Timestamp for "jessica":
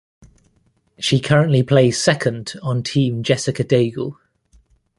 3.21-3.63